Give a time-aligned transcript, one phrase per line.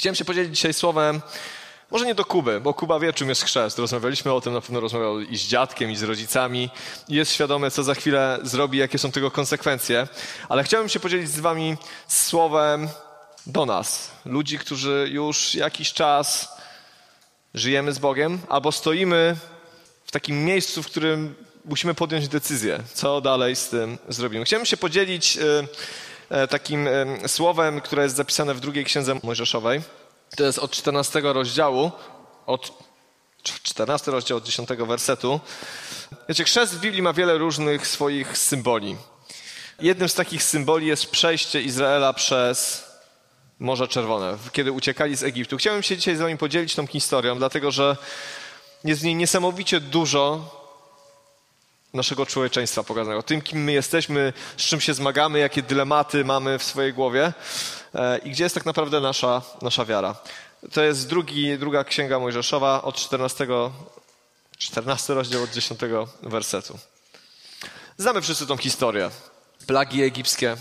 [0.00, 1.20] Chciałem się podzielić dzisiaj słowem,
[1.90, 3.78] może nie do Kuby, bo Kuba wie, czym jest chrzest.
[3.78, 6.70] Rozmawialiśmy o tym, na pewno rozmawiał i z dziadkiem, i z rodzicami.
[7.08, 10.08] I jest świadomy, co za chwilę zrobi, jakie są tego konsekwencje.
[10.48, 11.76] Ale chciałbym się podzielić z wami
[12.08, 12.88] słowem
[13.46, 14.10] do nas.
[14.24, 16.48] Ludzi, którzy już jakiś czas
[17.54, 19.36] żyjemy z Bogiem, albo stoimy
[20.04, 24.44] w takim miejscu, w którym musimy podjąć decyzję, co dalej z tym zrobimy.
[24.44, 25.68] Chciałbym się podzielić y,
[26.50, 29.82] takim y, słowem, które jest zapisane w drugiej księdze Mojżeszowej.
[30.36, 31.90] To jest od 14 rozdziału,
[32.46, 32.72] od
[33.42, 35.40] 14 rozdział od 10 wersetu.
[36.28, 38.96] Wiecie, chrzest w Biblii ma wiele różnych swoich symboli.
[39.80, 42.84] Jednym z takich symboli jest przejście Izraela przez
[43.58, 45.56] Morze Czerwone, kiedy uciekali z Egiptu.
[45.56, 47.96] Chciałbym się dzisiaj z wami podzielić tą historią, dlatego że
[48.84, 50.59] jest w niej niesamowicie dużo
[51.94, 53.22] naszego człowieczeństwa pokazanego.
[53.22, 57.32] Tym, kim my jesteśmy, z czym się zmagamy, jakie dylematy mamy w swojej głowie
[57.94, 60.14] e, i gdzie jest tak naprawdę nasza, nasza wiara.
[60.72, 63.46] To jest drugi, druga księga Mojżeszowa od 14,
[64.58, 65.80] 14 rozdział od 10
[66.22, 66.78] wersetu.
[67.96, 69.10] Znamy wszyscy tą historię.
[69.66, 70.56] Plagi egipskie.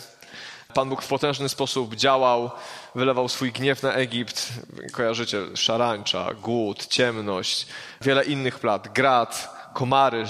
[0.74, 2.52] Pan Bóg w potężny sposób działał,
[2.96, 4.50] wylewał swój gniew na Egipt.
[4.92, 7.68] Kojarzycie, szarańcza, głód, ciemność,
[8.02, 10.26] wiele innych plag, grad, komary,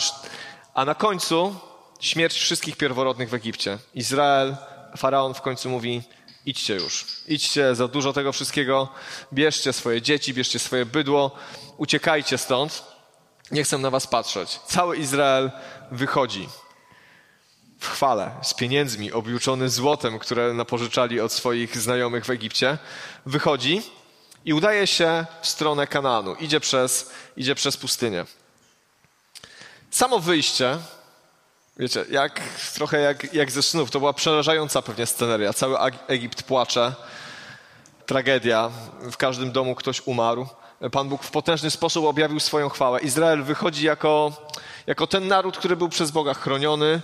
[0.74, 1.56] a na końcu
[2.00, 3.78] śmierć wszystkich pierworodnych w Egipcie.
[3.96, 4.58] Izrael,
[4.98, 6.02] faraon w końcu mówi:
[6.46, 8.90] idźcie już, idźcie za dużo tego wszystkiego,
[9.34, 11.32] bierzcie swoje dzieci, bierzcie swoje bydło,
[11.78, 12.84] uciekajcie stąd,
[13.52, 14.60] nie chcę na was patrzeć.
[14.66, 15.52] Cały Izrael
[15.92, 16.50] wychodzi
[17.80, 22.78] w chwale, z pieniędzmi, objuczony złotem, które napożyczali od swoich znajomych w Egipcie,
[23.26, 23.82] wychodzi
[24.46, 28.26] i udaje się w stronę Kanaanu, idzie przez, idzie przez pustynię.
[29.92, 30.78] Samo wyjście,
[31.78, 32.42] wiecie, jak,
[32.74, 35.54] trochę jak, jak ze snów, to była przerażająca pewnie sceneria.
[35.54, 36.94] Cały Egipt płacze,
[38.06, 38.72] tragedia,
[39.12, 40.48] w każdym domu ktoś umarł.
[40.92, 43.00] Pan Bóg w potężny sposób objawił swoją chwałę.
[43.00, 44.32] Izrael wychodzi jako,
[44.88, 47.02] jako ten naród, który był przez Boga chroniony,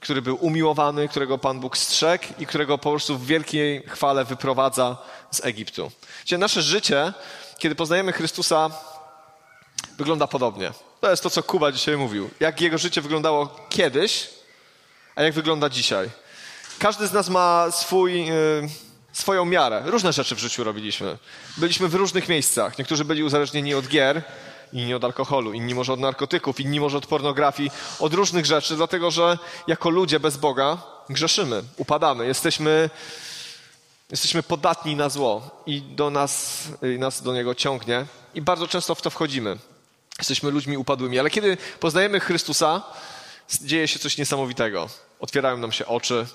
[0.00, 4.96] który był umiłowany, którego Pan Bóg strzegł i którego po prostu w wielkiej chwale wyprowadza
[5.30, 5.90] z Egiptu.
[6.20, 7.12] Wiecie, nasze życie,
[7.58, 8.70] kiedy poznajemy Chrystusa,
[9.98, 10.72] wygląda podobnie.
[11.00, 12.30] To jest to, co Kuba dzisiaj mówił.
[12.40, 14.30] Jak jego życie wyglądało kiedyś,
[15.14, 16.10] a jak wygląda dzisiaj.
[16.78, 18.68] Każdy z nas ma swój, yy,
[19.12, 19.82] swoją miarę.
[19.84, 21.18] Różne rzeczy w życiu robiliśmy.
[21.56, 22.78] Byliśmy w różnych miejscach.
[22.78, 24.22] Niektórzy byli uzależnieni od gier,
[24.72, 29.10] inni od alkoholu, inni może od narkotyków, inni może od pornografii, od różnych rzeczy, dlatego
[29.10, 30.78] że jako ludzie bez Boga
[31.08, 32.90] grzeszymy, upadamy, jesteśmy,
[34.10, 36.62] jesteśmy podatni na zło i do nas,
[36.98, 39.58] nas do niego ciągnie i bardzo często w to wchodzimy.
[40.20, 42.82] Jesteśmy ludźmi upadłymi, ale kiedy poznajemy Chrystusa,
[43.62, 44.88] dzieje się coś niesamowitego.
[45.20, 46.26] Otwierają nam się oczy.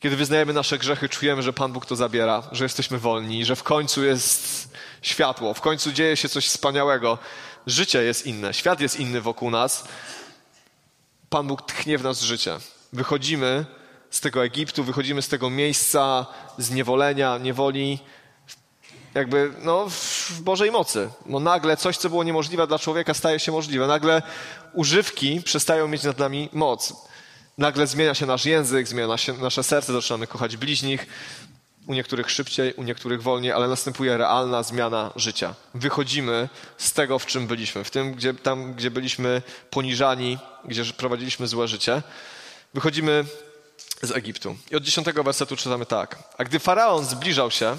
[0.00, 3.62] Kiedy wyznajemy nasze grzechy, czujemy, że Pan Bóg to zabiera, że jesteśmy wolni, że w
[3.62, 4.68] końcu jest
[5.02, 7.18] światło, w końcu dzieje się coś wspaniałego.
[7.66, 9.84] Życie jest inne, świat jest inny wokół nas.
[11.30, 12.58] Pan Bóg tchnie w nas życie.
[12.92, 13.66] Wychodzimy
[14.10, 16.26] z tego Egiptu, wychodzimy z tego miejsca
[16.58, 17.98] zniewolenia, niewoli,
[19.14, 21.10] jakby no, w Bożej mocy.
[21.26, 23.86] Bo nagle coś, co było niemożliwe dla człowieka, staje się możliwe.
[23.86, 24.22] Nagle
[24.72, 26.92] używki przestają mieć nad nami moc.
[27.58, 31.06] Nagle zmienia się nasz język, zmienia się nasze serce, zaczynamy kochać bliźnich.
[31.86, 35.54] U niektórych szybciej, u niektórych wolniej, ale następuje realna zmiana życia.
[35.74, 41.46] Wychodzimy z tego, w czym byliśmy, w tym, gdzie, tam, gdzie byliśmy poniżani, gdzie prowadziliśmy
[41.46, 42.02] złe życie.
[42.74, 43.24] Wychodzimy
[44.02, 44.56] z Egiptu.
[44.70, 46.18] I od dziesiątego wersetu czytamy tak.
[46.38, 47.76] A gdy faraon zbliżał się,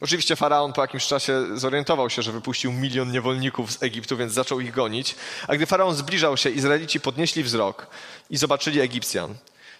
[0.00, 4.60] Oczywiście faraon po jakimś czasie zorientował się, że wypuścił milion niewolników z Egiptu, więc zaczął
[4.60, 5.14] ich gonić.
[5.48, 7.86] A gdy faraon zbliżał się, Izraelici podnieśli wzrok
[8.30, 9.34] i zobaczyli Egipcjan.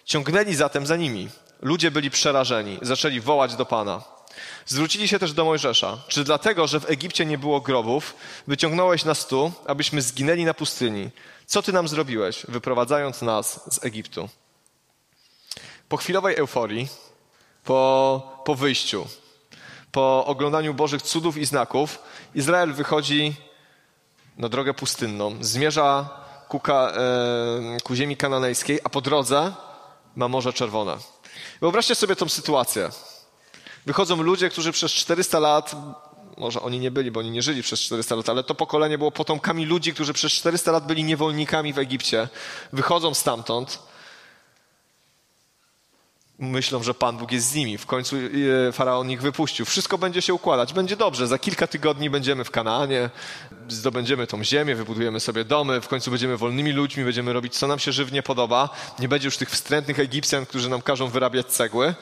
[0.04, 1.28] Ciągnęli zatem za nimi.
[1.62, 4.02] Ludzie byli przerażeni, zaczęli wołać do Pana.
[4.66, 5.98] Zwrócili się też do Mojżesza.
[6.08, 8.14] Czy dlatego, że w Egipcie nie było grobów,
[8.46, 11.10] wyciągnąłeś nas tu, abyśmy zginęli na pustyni?
[11.46, 14.28] Co ty nam zrobiłeś, wyprowadzając nas z Egiptu?
[15.88, 16.88] Po chwilowej euforii,
[17.64, 19.06] po, po wyjściu,
[19.96, 21.98] po oglądaniu Bożych cudów i znaków,
[22.34, 23.34] Izrael wychodzi
[24.38, 26.08] na drogę pustynną, zmierza
[26.48, 29.54] ku, ka, e, ku ziemi kananejskiej, a po drodze
[30.16, 30.96] ma Morze Czerwone.
[31.60, 32.88] Wyobraźcie sobie tą sytuację.
[33.86, 35.76] Wychodzą ludzie, którzy przez 400 lat,
[36.36, 39.10] może oni nie byli, bo oni nie żyli przez 400 lat, ale to pokolenie było
[39.10, 42.28] potomkami ludzi, którzy przez 400 lat byli niewolnikami w Egipcie.
[42.72, 43.78] Wychodzą stamtąd
[46.38, 47.78] myślą, że Pan Bóg jest z nimi.
[47.78, 48.16] W końcu
[48.68, 49.66] e, faraon ich wypuścił.
[49.66, 50.72] Wszystko będzie się układać.
[50.72, 51.26] Będzie dobrze.
[51.26, 53.10] Za kilka tygodni będziemy w Kanaanie,
[53.68, 57.78] zdobędziemy tą ziemię, wybudujemy sobie domy, w końcu będziemy wolnymi ludźmi, będziemy robić, co nam
[57.78, 58.68] się żywnie podoba.
[58.98, 61.94] Nie będzie już tych wstrętnych Egipcjan, którzy nam każą wyrabiać cegły.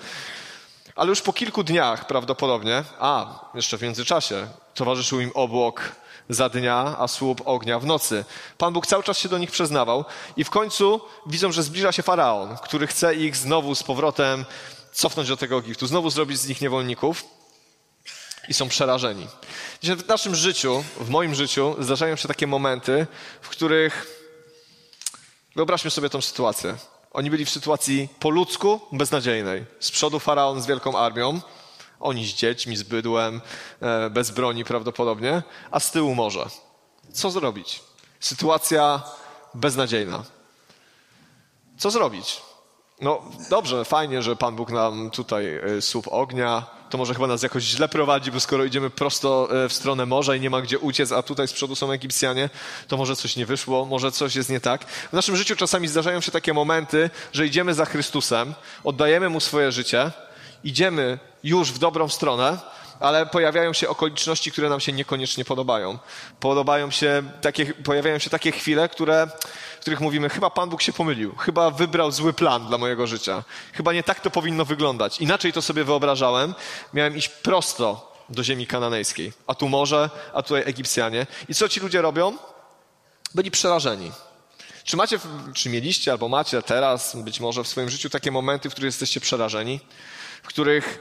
[0.97, 5.93] Ale już po kilku dniach prawdopodobnie, a jeszcze w międzyczasie, towarzyszył im obłok
[6.29, 8.25] za dnia, a słup ognia w nocy.
[8.59, 10.05] Pan Bóg cały czas się do nich przyznawał
[10.37, 14.45] i w końcu widzą, że zbliża się faraon, który chce ich znowu z powrotem
[14.93, 17.25] cofnąć do tego Egiptu, znowu zrobić z nich niewolników
[18.49, 19.27] i są przerażeni.
[19.83, 23.07] W naszym życiu, w moim życiu, zdarzają się takie momenty,
[23.41, 24.07] w których
[25.57, 26.77] wyobraźmy sobie tą sytuację.
[27.13, 29.65] Oni byli w sytuacji po ludzku beznadziejnej.
[29.81, 31.41] Z przodu faraon z wielką armią,
[32.05, 33.41] oni z dziećmi, z bydłem,
[33.81, 36.47] e, bez broni prawdopodobnie, a z tyłu morze.
[37.13, 37.83] Co zrobić?
[38.21, 39.03] Sytuacja
[39.55, 40.25] beznadziejna.
[41.79, 42.43] Co zrobić?
[43.01, 47.43] No dobrze, fajnie, że Pan Bóg nam tutaj e, słup ognia, to może chyba nas
[47.43, 50.79] jakoś źle prowadzi, bo skoro idziemy prosto e, w stronę morza i nie ma gdzie
[50.79, 52.51] uciec, a tutaj z przodu są Egipcjanie,
[52.89, 54.85] to może coś nie wyszło, może coś jest nie tak.
[54.85, 58.55] W naszym życiu czasami zdarzają się takie momenty, że idziemy za Chrystusem,
[58.85, 60.11] oddajemy Mu swoje życie,
[60.65, 62.59] idziemy już w dobrą stronę,
[63.01, 65.99] ale pojawiają się okoliczności, które nam się niekoniecznie podobają.
[66.41, 69.27] Podobają się takie, pojawiają się takie chwile, które,
[69.77, 73.45] w których mówimy, chyba Pan Bóg się pomylił, chyba wybrał zły plan dla mojego życia,
[73.73, 75.21] chyba nie tak to powinno wyglądać.
[75.21, 76.55] Inaczej to sobie wyobrażałem,
[76.95, 81.27] miałem iść prosto do ziemi kananejskiej, a tu morze, a tutaj Egipcjanie.
[81.49, 82.37] I co ci ludzie robią?
[83.35, 84.13] Byli przerażeni.
[84.85, 85.19] Czy macie,
[85.55, 89.21] czy mieliście albo macie teraz, być może w swoim życiu takie momenty, w których jesteście
[89.21, 89.81] przerażeni,
[90.43, 90.99] w których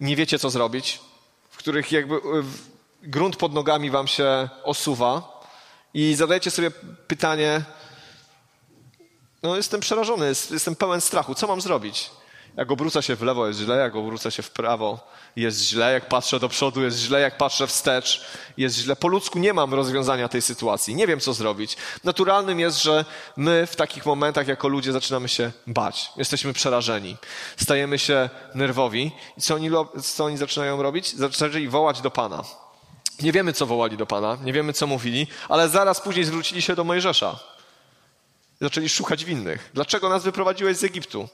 [0.00, 1.00] nie wiecie, co zrobić,
[1.50, 2.18] w których jakby e,
[3.02, 5.40] grunt pod nogami wam się osuwa
[5.94, 6.70] i zadajecie sobie
[7.06, 7.62] pytanie,
[9.42, 12.10] no jestem przerażony, jestem pełen strachu, co mam zrobić?
[12.56, 16.08] Jak obrócę się w lewo jest źle, jak obrócę się w prawo jest źle, jak
[16.08, 18.24] patrzę do przodu jest źle, jak patrzę wstecz
[18.56, 18.96] jest źle.
[18.96, 21.76] Po ludzku nie mam rozwiązania tej sytuacji, nie wiem co zrobić.
[22.04, 23.04] Naturalnym jest, że
[23.36, 26.12] my w takich momentach jako ludzie zaczynamy się bać.
[26.16, 27.16] Jesteśmy przerażeni,
[27.56, 29.70] stajemy się nerwowi i co oni,
[30.02, 31.16] co oni zaczynają robić?
[31.16, 32.44] Zaczęli wołać do Pana.
[33.22, 36.74] Nie wiemy, co wołali do Pana, nie wiemy, co mówili, ale zaraz później zwrócili się
[36.74, 37.38] do Mojżesza.
[38.60, 39.70] Zaczęli szukać winnych.
[39.74, 41.28] Dlaczego nas wyprowadziłeś z Egiptu?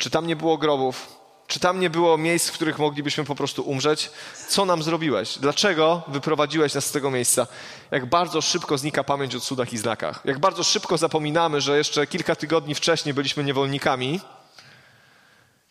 [0.00, 1.16] Czy tam nie było grobów?
[1.46, 4.10] Czy tam nie było miejsc, w których moglibyśmy po prostu umrzeć?
[4.48, 5.38] Co nam zrobiłeś?
[5.38, 7.46] Dlaczego wyprowadziłeś nas z tego miejsca?
[7.90, 10.20] Jak bardzo szybko znika pamięć o cudach i znakach.
[10.24, 14.20] Jak bardzo szybko zapominamy, że jeszcze kilka tygodni wcześniej byliśmy niewolnikami.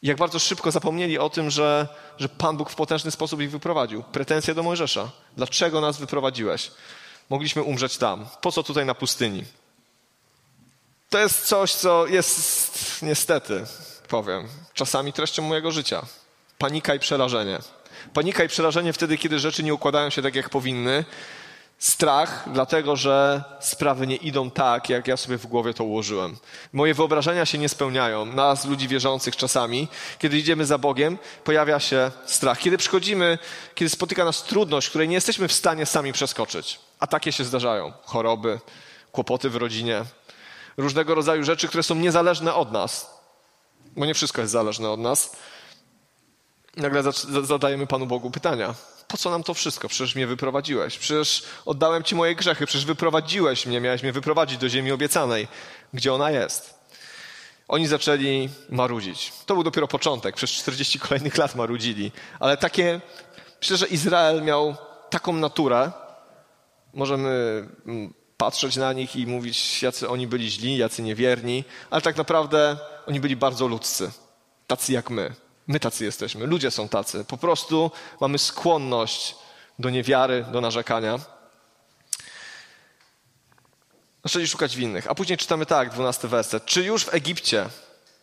[0.04, 1.88] Jak bardzo szybko zapomnieli o tym, że,
[2.18, 4.04] że Pan Bóg w potężny sposób ich wyprowadził.
[4.04, 5.10] Pretensje do Mojżesza.
[5.38, 6.72] Dlaczego nas wyprowadziłeś?
[7.30, 8.26] Mogliśmy umrzeć tam.
[8.42, 9.46] Po co tutaj na pustyni?
[11.10, 13.66] To jest coś, co jest niestety
[14.10, 16.02] powiem, czasami treścią mojego życia.
[16.58, 17.60] Panika i przerażenie.
[18.14, 21.06] Panika i przerażenie wtedy, kiedy rzeczy nie układają się tak, jak powinny.
[21.78, 26.38] Strach, dlatego że sprawy nie idą tak, jak ja sobie w głowie to ułożyłem.
[26.74, 28.26] Moje wyobrażenia się nie spełniają.
[28.26, 29.88] Nas, ludzi wierzących, czasami,
[30.20, 32.60] kiedy idziemy za Bogiem, pojawia się strach.
[32.60, 33.38] Kiedy przychodzimy,
[33.76, 36.80] kiedy spotyka nas trudność, której nie jesteśmy w stanie sami przeskoczyć.
[37.00, 37.94] A takie się zdarzają.
[38.04, 38.60] Choroby,
[39.12, 40.06] kłopoty w rodzinie,
[40.78, 43.19] różnego rodzaju rzeczy, które są niezależne od nas
[43.96, 45.36] bo nie wszystko jest zależne od nas.
[46.78, 47.04] Nagle
[47.44, 48.76] zadajemy Panu Bogu pytania.
[49.08, 49.88] Po co nam to wszystko?
[49.88, 50.98] Przecież mnie wyprowadziłeś.
[50.98, 52.66] Przecież oddałem Ci moje grzechy.
[52.66, 53.82] Przecież wyprowadziłeś mnie.
[53.82, 55.48] Miałeś mnie wyprowadzić do ziemi obiecanej.
[55.94, 56.80] Gdzie ona jest?
[57.68, 59.34] Oni zaczęli marudzić.
[59.46, 60.36] To był dopiero początek.
[60.36, 62.12] Przez 40 kolejnych lat marudzili.
[62.40, 63.02] Ale takie...
[63.62, 64.76] Myślę, że Izrael miał
[65.10, 65.92] taką naturę.
[66.94, 67.30] Możemy
[67.86, 72.78] mm, patrzeć na nich i mówić, jacy oni byli źli, jacy niewierni, ale tak naprawdę
[73.08, 74.12] oni byli bardzo ludzcy,
[74.68, 75.34] tacy jak my.
[75.68, 77.26] My tacy jesteśmy, ludzie są tacy.
[77.26, 77.92] Po prostu
[78.22, 79.36] mamy skłonność
[79.80, 81.20] do niewiary, do narzekania.
[84.24, 85.08] Zaczęli szukać winnych.
[85.08, 86.66] A później czytamy tak, dwunasty werset.
[86.66, 87.70] Czy już w Egipcie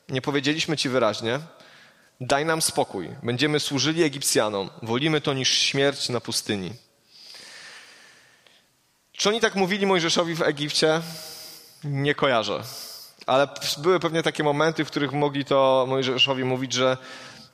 [0.09, 1.41] nie powiedzieliśmy ci wyraźnie,
[2.21, 6.86] daj nam spokój, będziemy służyli Egipcjanom, wolimy to niż śmierć na pustyni.
[9.17, 11.01] Czy oni tak mówili Mojżeszowi w Egipcie?
[11.85, 12.63] Nie kojarzę.
[13.27, 16.97] Ale były pewnie takie momenty, w których mogli to Mojżeszowi mówić, że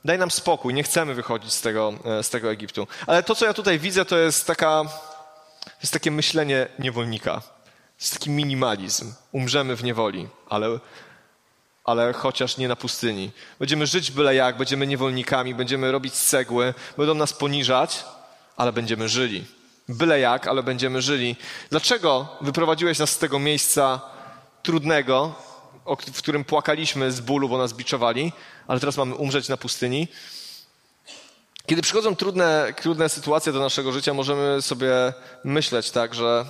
[0.05, 2.87] daj nam spokój, nie chcemy wychodzić z tego, e, z tego Egiptu.
[3.07, 4.83] Ale to, co ja tutaj widzę, to jest taka,
[5.81, 7.41] jest takie myślenie niewolnika.
[7.99, 9.13] Jest taki minimalizm.
[9.31, 10.79] Umrzemy w niewoli, ale,
[11.83, 13.31] ale chociaż nie na pustyni.
[13.59, 18.05] Będziemy żyć byle jak, będziemy niewolnikami, będziemy robić cegły, będą nas poniżać,
[18.57, 19.45] ale będziemy żyli.
[19.89, 21.35] Byle jak, ale będziemy żyli.
[21.69, 24.01] Dlaczego wyprowadziłeś nas z tego miejsca
[24.63, 25.35] trudnego,
[26.13, 28.31] w którym płakaliśmy z bólu, bo nas biczowali,
[28.67, 30.07] ale teraz mamy umrzeć na pustyni?
[31.65, 35.13] Kiedy przychodzą trudne, trudne sytuacje do naszego życia, możemy sobie
[35.43, 36.45] myśleć tak, że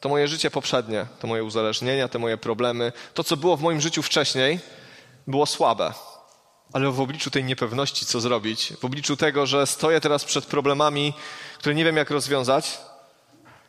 [0.00, 3.80] to moje życie poprzednie, to moje uzależnienia, te moje problemy, to co było w moim
[3.80, 4.60] życiu wcześniej,
[5.26, 5.92] było słabe.
[6.72, 11.12] Ale w obliczu tej niepewności, co zrobić, w obliczu tego, że stoję teraz przed problemami,
[11.58, 12.78] które nie wiem, jak rozwiązać,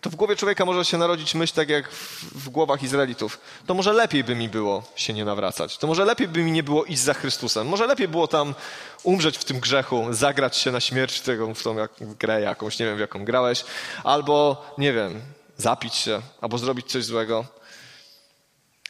[0.01, 3.39] to w głowie człowieka może się narodzić myśl tak jak w, w, głowach Izraelitów.
[3.65, 5.77] To może lepiej by mi było się nie nawracać.
[5.77, 7.67] To może lepiej by mi nie było iść za Chrystusem.
[7.67, 8.55] Może lepiej było tam
[9.03, 12.85] umrzeć w tym grzechu, zagrać się na śmierć tego, w tą jak, grę jakąś, nie
[12.85, 13.65] wiem w jaką grałeś,
[14.03, 15.21] albo, nie wiem,
[15.57, 17.45] zapić się, albo zrobić coś złego.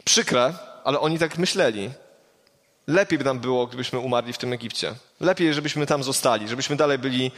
[0.04, 1.92] Przykre, ale oni tak myśleli.
[2.90, 4.96] Lepiej by nam było, gdybyśmy umarli w tym Egipcie.
[5.20, 7.32] Lepiej, żebyśmy tam zostali, żebyśmy dalej byli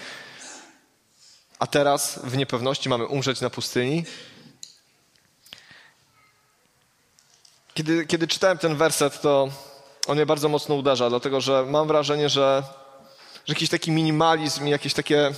[1.61, 4.03] a teraz w niepewności mamy umrzeć na pustyni?
[7.73, 9.49] Kiedy, kiedy czytałem ten werset, to
[10.07, 12.63] on mnie bardzo mocno uderza, dlatego że mam wrażenie, że,
[13.45, 15.31] że jakiś taki minimalizm, jakieś takie,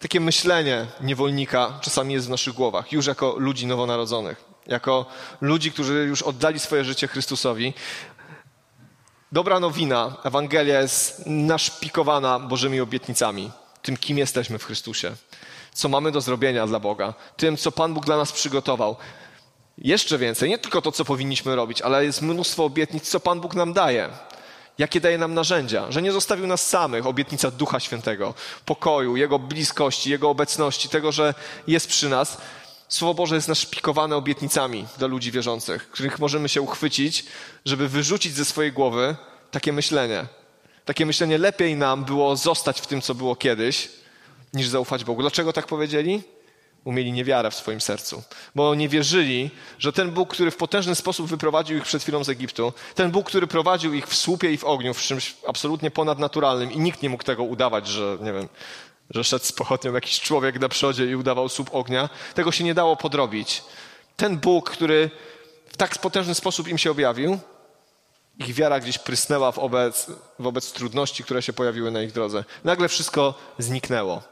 [0.00, 5.06] takie myślenie niewolnika czasami jest w naszych głowach, już jako ludzi nowonarodzonych, jako
[5.40, 7.74] ludzi, którzy już oddali swoje życie Chrystusowi.
[9.32, 13.50] Dobra nowina, Ewangelia jest naszpikowana Bożymi obietnicami.
[13.82, 15.12] Tym, kim jesteśmy w Chrystusie,
[15.72, 18.96] co mamy do zrobienia dla Boga, tym, co Pan Bóg dla nas przygotował.
[19.78, 23.54] Jeszcze więcej, nie tylko to, co powinniśmy robić, ale jest mnóstwo obietnic, co Pan Bóg
[23.54, 24.08] nam daje.
[24.78, 30.10] Jakie daje nam narzędzia, że nie zostawił nas samych, obietnica Ducha Świętego, pokoju, Jego bliskości,
[30.10, 31.34] Jego obecności, tego, że
[31.66, 32.38] jest przy nas.
[32.88, 37.24] Słowo Boże jest naszpikowane obietnicami dla ludzi wierzących, których możemy się uchwycić,
[37.64, 39.16] żeby wyrzucić ze swojej głowy
[39.50, 40.26] takie myślenie,
[40.84, 43.88] takie myślenie, lepiej nam było zostać w tym, co było kiedyś,
[44.54, 45.20] niż zaufać Bogu.
[45.22, 46.22] Dlaczego tak powiedzieli?
[46.84, 48.22] Umieli niewiarę w swoim sercu,
[48.54, 52.28] bo nie wierzyli, że ten Bóg, który w potężny sposób wyprowadził ich przed chwilą z
[52.28, 56.72] Egiptu, ten Bóg, który prowadził ich w słupie i w ogniu, w czymś absolutnie ponadnaturalnym
[56.72, 58.48] i nikt nie mógł tego udawać, że nie wiem,
[59.10, 62.74] że szedł z pochodnią jakiś człowiek na przodzie i udawał słup ognia, tego się nie
[62.74, 63.62] dało podrobić.
[64.16, 65.10] Ten Bóg, który
[65.68, 67.38] w tak potężny sposób im się objawił,
[68.38, 70.06] ich wiara gdzieś prysnęła wobec,
[70.38, 72.44] wobec trudności, które się pojawiły na ich drodze.
[72.64, 74.22] Nagle wszystko zniknęło.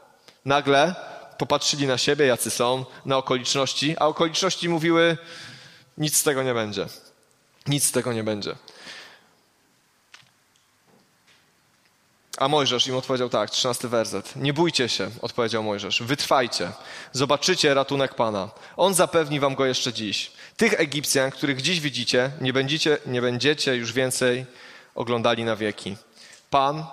[0.45, 0.95] Nagle
[1.37, 5.17] popatrzyli na siebie, jacy są, na okoliczności, a okoliczności mówiły:
[5.97, 6.85] nic z tego nie będzie.
[7.67, 8.55] Nic z tego nie będzie.
[12.37, 14.35] A Mojżesz im odpowiedział tak, trzynasty werset.
[14.35, 16.71] Nie bójcie się, odpowiedział Mojżesz, wytrwajcie,
[17.11, 18.49] zobaczycie ratunek Pana.
[18.77, 20.31] On zapewni wam go jeszcze dziś.
[20.57, 24.45] Tych Egipcjan, których dziś widzicie, nie będziecie, nie będziecie już więcej
[24.95, 25.97] oglądali na wieki.
[26.49, 26.85] Pan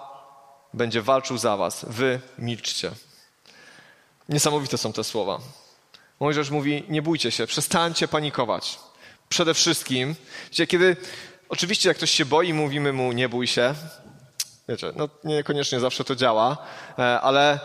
[0.74, 2.90] będzie walczył za was, wy milczcie.
[4.28, 5.38] Niesamowite są te słowa.
[6.20, 8.78] Mojżesz mówi, nie bójcie się, przestańcie panikować.
[9.28, 10.14] Przede wszystkim,
[10.68, 10.96] kiedy,
[11.48, 13.74] oczywiście jak ktoś się boi, mówimy mu, nie bój się,
[14.68, 16.56] Wiecie, no niekoniecznie zawsze to działa,
[16.98, 17.60] e, ale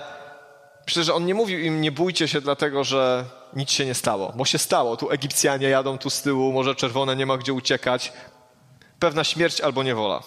[0.87, 4.33] myślę, że on nie mówił im nie bójcie się dlatego, że nic się nie stało,
[4.35, 4.97] bo się stało.
[4.97, 8.13] Tu Egipcjanie jadą tu z tyłu, Morze Czerwone, nie ma gdzie uciekać.
[8.99, 10.23] Pewna śmierć albo niewola.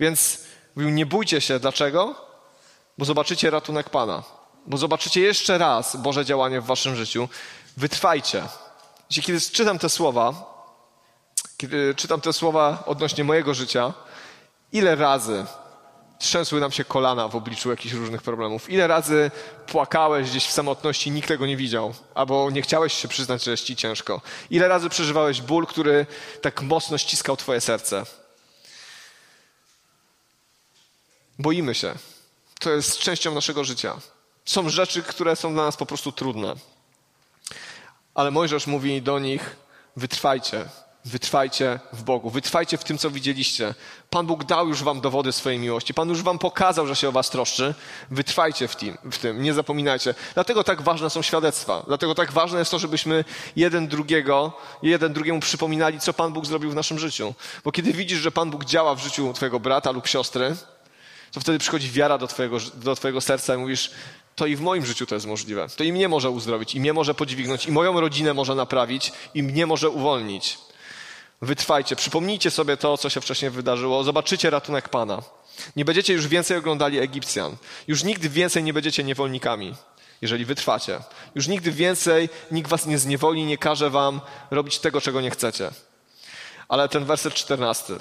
[0.00, 0.44] Więc
[0.76, 1.58] mówił nie bójcie się.
[1.58, 2.14] Dlaczego?
[2.98, 4.22] Bo zobaczycie ratunek Pana.
[4.66, 7.28] Bo zobaczycie jeszcze raz Boże działanie w waszym życiu.
[7.76, 8.42] Wytrwajcie.
[9.08, 10.32] Kiedy czytam te słowa,
[11.56, 13.92] kiedy czytam te słowa odnośnie mojego życia,
[14.72, 15.46] ile razy
[16.18, 18.70] trzęsły nam się kolana w obliczu jakichś różnych problemów.
[18.70, 19.30] Ile razy
[19.66, 23.64] płakałeś gdzieś w samotności, nikt tego nie widział, albo nie chciałeś się przyznać, że jest
[23.64, 24.20] ci ciężko.
[24.50, 26.06] Ile razy przeżywałeś ból, który
[26.40, 28.04] tak mocno ściskał twoje serce.
[31.38, 31.94] Boimy się.
[32.60, 33.96] To jest częścią naszego życia.
[34.44, 36.54] Są rzeczy, które są dla nas po prostu trudne.
[38.14, 39.56] Ale Mojżesz mówi do nich:
[39.96, 40.68] wytrwajcie,
[41.06, 43.74] Wytrwajcie w Bogu, wytrwajcie w tym, co widzieliście.
[44.10, 45.94] Pan Bóg dał już wam dowody swojej miłości.
[45.94, 47.74] Pan już wam pokazał, że się o was troszczy.
[48.10, 50.14] Wytrwajcie w tym, w tym, nie zapominajcie.
[50.34, 51.82] Dlatego tak ważne są świadectwa.
[51.86, 53.24] Dlatego tak ważne jest to, żebyśmy
[53.56, 57.34] jeden drugiego, jeden drugiemu przypominali, co Pan Bóg zrobił w naszym życiu.
[57.64, 60.56] Bo kiedy widzisz, że Pan Bóg działa w życiu twojego brata lub siostry,
[61.32, 63.90] to wtedy przychodzi wiara do twojego, do twojego serca i mówisz,
[64.36, 65.66] to i w moim życiu to jest możliwe.
[65.76, 69.42] To i mnie może uzdrowić, i mnie może podźwignąć, i moją rodzinę może naprawić, i
[69.42, 70.58] mnie może uwolnić.
[71.42, 75.22] Wytrwajcie, przypomnijcie sobie to, co się wcześniej wydarzyło, zobaczycie ratunek Pana.
[75.76, 77.56] Nie będziecie już więcej oglądali Egipcjan.
[77.88, 79.74] Już nigdy więcej nie będziecie niewolnikami,
[80.22, 81.00] jeżeli wytrwacie.
[81.34, 85.70] Już nigdy więcej nikt was nie zniewoli, nie każe wam robić tego, czego nie chcecie.
[86.68, 87.98] Ale ten werset czternasty,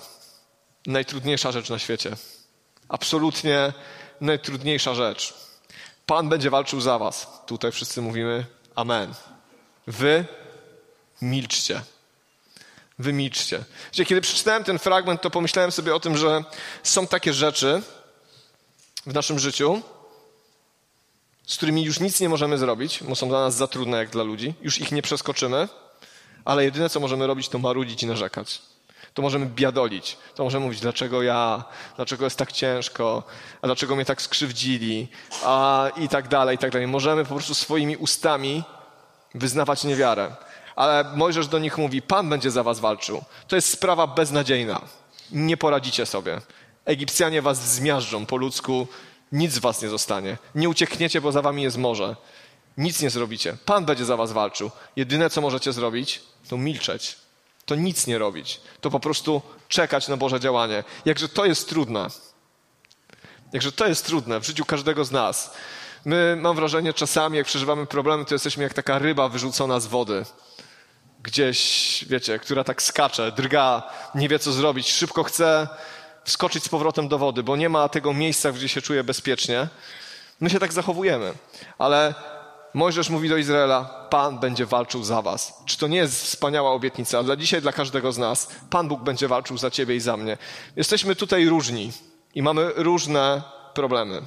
[0.88, 2.16] najtrudniejsza rzecz na świecie.
[2.90, 3.74] Absolutnie
[4.22, 5.34] najtrudniejsza rzecz.
[6.06, 7.28] Pan będzie walczył za was.
[7.46, 9.14] Tutaj wszyscy mówimy Amen.
[9.88, 10.26] Wy
[11.22, 11.82] milczcie.
[13.00, 13.64] Wymilczcie.
[13.92, 16.44] Wiecie, kiedy przeczytałem ten fragment, to pomyślałem sobie o tym, że
[16.84, 17.82] są takie rzeczy
[19.06, 19.82] w naszym życiu,
[21.48, 24.24] z którymi już nic nie możemy zrobić, bo są dla nas za trudne jak dla
[24.24, 25.68] ludzi, już ich nie przeskoczymy,
[26.46, 28.62] ale jedyne co możemy robić, to marudzić i narzekać.
[29.14, 30.18] to możemy biadolić.
[30.36, 31.64] To możemy mówić, dlaczego ja,
[31.96, 33.24] dlaczego jest tak ciężko,
[33.62, 35.08] a dlaczego mnie tak skrzywdzili,
[35.44, 36.88] a i tak dalej, i tak dalej.
[36.88, 38.64] Możemy po prostu swoimi ustami
[39.36, 40.36] wyznawać niewiarę.
[40.76, 43.24] Ale Mojżesz do nich mówi, Pan będzie za was walczył.
[43.48, 44.82] To jest sprawa beznadziejna.
[45.32, 46.42] Nie poradzicie sobie.
[46.86, 48.88] Egipcjanie was zmiażdżą po ludzku,
[49.32, 50.38] nic z was nie zostanie.
[50.56, 52.16] Nie uciekniecie, bo za wami jest morze.
[52.78, 53.58] Nic nie zrobicie.
[53.66, 54.72] Pan będzie za was walczył.
[54.96, 57.16] Jedyne, co możecie zrobić, to milczeć.
[57.66, 58.62] To nic nie robić.
[58.82, 60.84] To po prostu czekać na Boże działanie.
[61.06, 62.08] Jakże to jest trudne.
[63.54, 65.54] Jakże to jest trudne w życiu każdego z nas.
[66.06, 70.26] My, mam wrażenie, czasami, jak przeżywamy problemy, to jesteśmy jak taka ryba wyrzucona z wody.
[71.26, 73.84] Gdzieś, wiecie, która tak skacze, drga,
[74.16, 75.68] nie wie co zrobić, szybko chce
[76.24, 79.68] wskoczyć z powrotem do wody, bo nie ma tego miejsca, gdzie się czuje bezpiecznie.
[80.40, 81.34] My się tak zachowujemy.
[81.78, 82.14] Ale
[82.74, 85.64] Mojżesz mówi do Izraela, Pan będzie walczył za was.
[85.66, 87.24] Czy to nie jest wspaniała obietnica?
[87.24, 90.38] Dla dzisiaj, dla każdego z nas, Pan Bóg będzie walczył za ciebie i za mnie.
[90.76, 91.92] Jesteśmy tutaj różni
[92.36, 93.42] i mamy różne
[93.74, 94.22] problemy.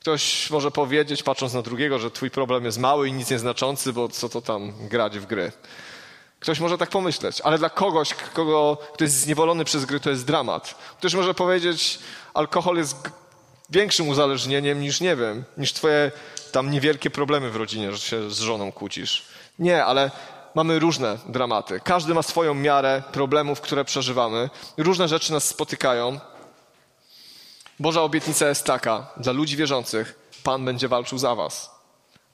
[0.00, 4.08] Ktoś może powiedzieć, patrząc na drugiego, że twój problem jest mały i nic nieznaczący, bo
[4.08, 5.52] co to tam grać w gry.
[6.40, 10.26] Ktoś może tak pomyśleć, ale dla kogoś, kogo, kto jest zniewolony przez gry, to jest
[10.26, 10.74] dramat.
[10.98, 11.98] Ktoś może powiedzieć,
[12.34, 12.96] alkohol jest
[13.70, 16.10] większym uzależnieniem niż, nie wiem, niż twoje
[16.52, 19.24] tam niewielkie problemy w rodzinie, że się z żoną kłócisz.
[19.58, 20.10] Nie, ale
[20.54, 21.80] mamy różne dramaty.
[21.84, 24.50] Każdy ma swoją miarę problemów, które przeżywamy.
[24.76, 26.20] Różne rzeczy nas spotykają.
[27.80, 31.70] Boża obietnica jest taka, dla ludzi wierzących, Pan będzie walczył za was.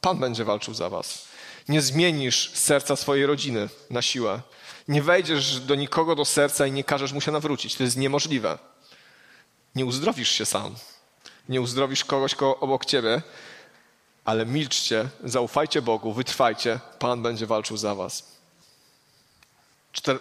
[0.00, 1.33] Pan będzie walczył za was.
[1.68, 4.42] Nie zmienisz serca swojej rodziny na siłę.
[4.88, 7.74] Nie wejdziesz do nikogo do serca i nie każesz mu się nawrócić.
[7.74, 8.58] To jest niemożliwe.
[9.74, 10.74] Nie uzdrowisz się sam.
[11.48, 13.22] Nie uzdrowisz kogoś obok ciebie,
[14.24, 18.34] ale milczcie, zaufajcie Bogu, wytrwajcie, Pan będzie walczył za was.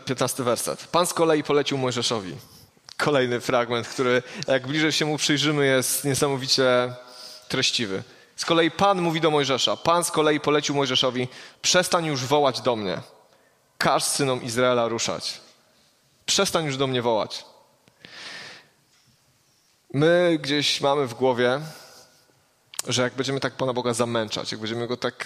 [0.05, 0.87] 15 werset.
[0.87, 2.35] Pan z kolei polecił Mojżeszowi.
[2.97, 6.93] Kolejny fragment, który jak bliżej się mu przyjrzymy, jest niesamowicie
[7.47, 8.03] treściwy.
[8.35, 9.77] Z kolei Pan mówi do Mojżesza.
[9.77, 11.27] Pan z kolei polecił Mojżeszowi:
[11.61, 13.01] Przestań już wołać do mnie.
[13.77, 15.41] Każ synom Izraela ruszać.
[16.25, 17.45] Przestań już do mnie wołać.
[19.93, 21.59] My gdzieś mamy w głowie,
[22.87, 25.25] że jak będziemy tak Pana Boga zamęczać, jak będziemy go tak,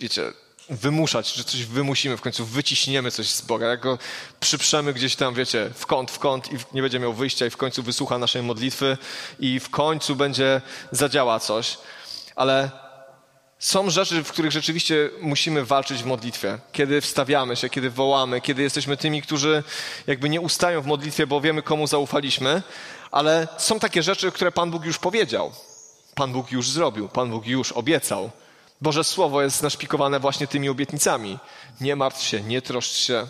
[0.00, 0.32] wiecie,
[0.70, 3.98] wymuszać, że coś wymusimy, w końcu wyciśniemy coś z Boga, jak go
[4.40, 7.56] przyprzemy gdzieś tam, wiecie, w kąt, w kąt i nie będzie miał wyjścia i w
[7.56, 8.98] końcu wysłucha naszej modlitwy
[9.40, 11.78] i w końcu będzie zadziała coś.
[12.36, 12.70] Ale
[13.58, 16.58] są rzeczy, w których rzeczywiście musimy walczyć w modlitwie.
[16.72, 19.62] Kiedy wstawiamy się, kiedy wołamy, kiedy jesteśmy tymi, którzy
[20.06, 22.62] jakby nie ustają w modlitwie, bo wiemy, komu zaufaliśmy,
[23.10, 25.52] ale są takie rzeczy, które Pan Bóg już powiedział.
[26.14, 28.30] Pan Bóg już zrobił, Pan Bóg już obiecał.
[28.80, 31.38] Boże Słowo jest naszpikowane właśnie tymi obietnicami.
[31.80, 33.26] Nie martw się, nie troszcz się,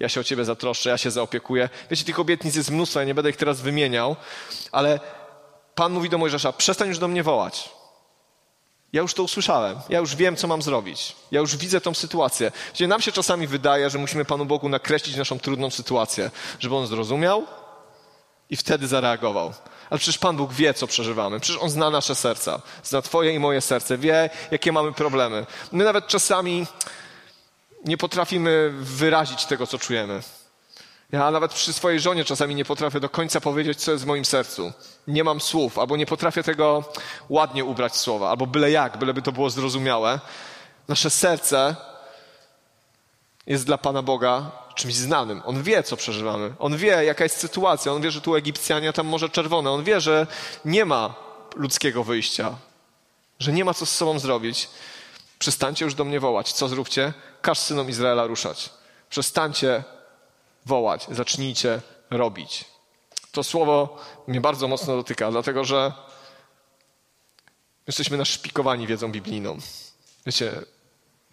[0.00, 1.68] ja się o Ciebie zatroszczę, ja się zaopiekuję.
[1.90, 4.16] Wiecie, tych obietnic jest mnóstwo, ja nie będę ich teraz wymieniał,
[4.72, 5.00] ale
[5.74, 7.77] Pan mówi do Mojżesza, przestań już do mnie wołać.
[8.92, 11.16] Ja już to usłyszałem, ja już wiem, co mam zrobić.
[11.30, 12.52] Ja już widzę tą sytuację.
[12.74, 16.86] Gdzie nam się czasami wydaje, że musimy Panu Bogu nakreślić naszą trudną sytuację, żeby On
[16.86, 17.46] zrozumiał
[18.50, 19.52] i wtedy zareagował.
[19.90, 21.40] Ale przecież Pan Bóg wie, co przeżywamy.
[21.40, 22.60] Przecież On zna nasze serca.
[22.82, 23.98] Zna Twoje i moje serce.
[23.98, 25.46] Wie, jakie mamy problemy.
[25.72, 26.66] My nawet czasami
[27.84, 30.22] nie potrafimy wyrazić tego, co czujemy.
[31.12, 34.24] Ja nawet przy swojej żonie czasami nie potrafię do końca powiedzieć, co jest w moim
[34.24, 34.72] sercu.
[35.06, 36.84] Nie mam słów, albo nie potrafię tego
[37.28, 40.20] ładnie ubrać słowa, albo byle jak, byleby to było zrozumiałe.
[40.88, 41.76] Nasze serce
[43.46, 45.42] jest dla Pana Boga czymś znanym.
[45.44, 46.54] On wie, co przeżywamy.
[46.58, 47.92] On wie, jaka jest sytuacja.
[47.92, 49.70] On wie, że tu Egipcjanie, tam Morze Czerwone.
[49.70, 50.26] On wie, że
[50.64, 51.14] nie ma
[51.56, 52.54] ludzkiego wyjścia.
[53.38, 54.68] Że nie ma co z sobą zrobić.
[55.38, 56.52] Przestańcie już do mnie wołać.
[56.52, 57.12] Co zróbcie?
[57.42, 58.70] Każ synom Izraela ruszać.
[59.10, 59.84] Przestańcie
[60.68, 61.06] wołać.
[61.10, 62.64] Zacznijcie robić.
[63.32, 65.92] To słowo mnie bardzo mocno dotyka, dlatego że
[67.86, 69.58] jesteśmy naszpikowani wiedzą biblijną.
[70.26, 70.52] Wiecie,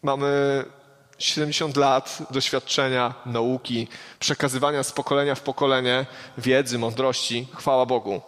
[0.03, 0.63] mamy
[1.17, 3.87] 70 lat doświadczenia, nauki,
[4.19, 6.05] przekazywania z pokolenia w pokolenie
[6.37, 7.47] wiedzy, mądrości.
[7.55, 8.21] Chwała Bogu.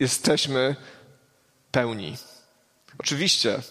[0.00, 0.76] Jesteśmy
[1.70, 2.16] pełni.
[2.98, 3.62] Oczywiście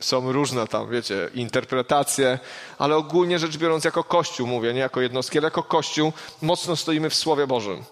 [0.00, 2.38] są różne tam, wiecie, interpretacje,
[2.78, 7.10] ale ogólnie rzecz biorąc, jako Kościół mówię, nie jako jednostki, ale jako Kościół mocno stoimy
[7.10, 7.84] w Słowie Bożym.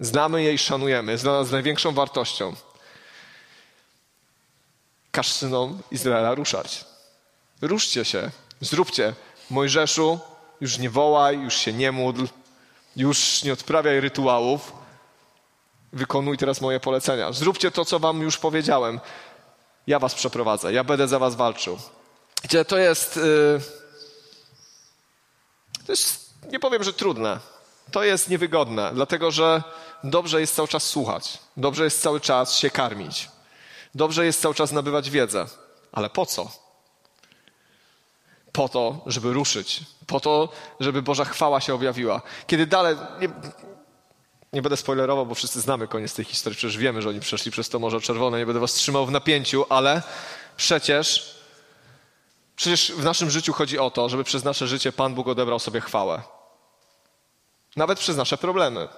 [0.00, 1.12] Znamy je i szanujemy.
[1.12, 2.54] Jest dla nas największą wartością.
[5.10, 6.84] Każ synom Izraela ruszać.
[7.60, 9.14] Ruszcie się, Zróbcie.
[9.50, 10.20] Mojżeszu,
[10.60, 12.26] już nie wołaj, już się nie módl,
[12.96, 14.72] już nie odprawiaj rytuałów.
[15.92, 17.32] Wykonuj teraz moje polecenia.
[17.32, 19.00] Zróbcie to, co wam już powiedziałem.
[19.86, 21.78] Ja was przeprowadzę, ja będę za was walczył.
[22.42, 23.16] Gdzie to jest.
[23.16, 23.60] Yy...
[25.86, 27.38] To jest, nie powiem, że trudne.
[27.92, 29.62] To jest niewygodne, dlatego że
[30.04, 33.28] dobrze jest cały czas słuchać, dobrze jest cały czas się karmić,
[33.94, 35.46] dobrze jest cały czas nabywać wiedzę.
[35.92, 36.50] Ale po co?
[38.52, 40.48] Po to, żeby ruszyć, po to,
[40.80, 42.22] żeby Boża chwała się objawiła.
[42.46, 43.28] Kiedy dalej, nie,
[44.52, 47.68] nie będę spoilerował, bo wszyscy znamy koniec tej historii, przecież wiemy, że oni przeszli przez
[47.68, 50.02] to Morze Czerwone, nie będę was trzymał w napięciu, ale
[50.56, 51.34] przecież,
[52.56, 55.80] przecież w naszym życiu chodzi o to, żeby przez nasze życie Pan Bóg odebrał sobie
[55.80, 56.22] chwałę.
[57.76, 58.88] Nawet przez nasze problemy,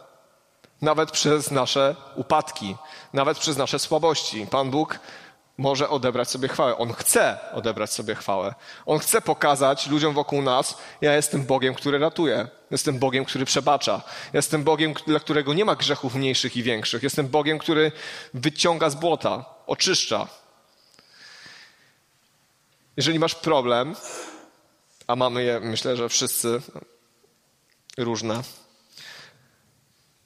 [0.83, 2.77] nawet przez nasze upadki,
[3.13, 4.47] nawet przez nasze słabości.
[4.47, 4.99] Pan Bóg
[5.59, 6.79] może odebrać sobie chwałę.
[6.79, 8.55] On chce odebrać sobie chwałę.
[8.87, 12.49] On chce pokazać ludziom wokół nas, ja jestem Bogiem, który ratuje.
[12.71, 14.03] Jestem Bogiem, który przebacza.
[14.33, 17.03] Jestem Bogiem, dla którego nie ma grzechów mniejszych i większych.
[17.03, 17.93] Jestem Bogiem, który
[18.35, 20.29] wyciąga z błota, oczyszcza.
[22.97, 23.97] Jeżeli masz problem,
[25.07, 26.63] a mamy je, myślę, że wszyscy
[27.99, 28.43] różne,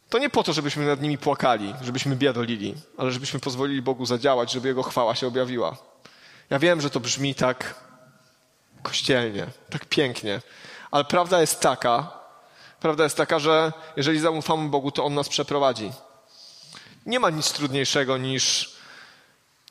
[0.08, 4.52] to nie po to, żebyśmy nad nimi płakali, żebyśmy biadolili, ale żebyśmy pozwolili Bogu zadziałać,
[4.52, 5.76] żeby Jego chwała się objawiła.
[6.50, 7.74] Ja wiem, że to brzmi tak
[8.82, 10.40] kościelnie, tak pięknie,
[10.90, 12.12] ale prawda jest taka,
[12.80, 15.92] prawda jest taka, że jeżeli zaufamy Bogu, to On nas przeprowadzi.
[17.06, 18.76] Nie ma nic trudniejszego niż,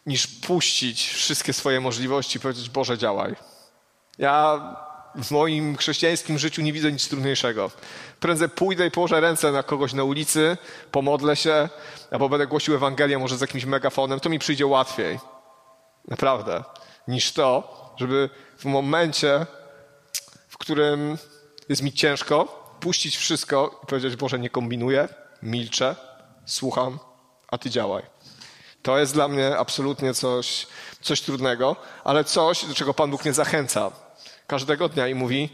[0.05, 3.35] niż puścić wszystkie swoje możliwości i powiedzieć, Boże, działaj.
[4.17, 4.59] Ja
[5.17, 7.71] w moim chrześcijańskim życiu nie widzę nic trudniejszego.
[8.19, 10.57] Prędzej pójdę i położę ręce na kogoś na ulicy,
[10.91, 11.69] pomodlę się,
[12.11, 15.19] albo będę głosił Ewangelię może z jakimś megafonem, to mi przyjdzie łatwiej.
[16.07, 16.63] Naprawdę.
[17.07, 19.45] Niż to, żeby w momencie,
[20.49, 21.17] w którym
[21.69, 22.45] jest mi ciężko,
[22.79, 25.07] puścić wszystko i powiedzieć, Boże, nie kombinuję,
[25.43, 25.95] milczę,
[26.45, 26.99] słucham,
[27.47, 28.03] a Ty działaj.
[28.81, 30.67] To jest dla mnie absolutnie coś,
[31.01, 34.06] coś trudnego, ale coś, do czego Pan Bóg mnie zachęca
[34.47, 35.49] każdego dnia i mówi: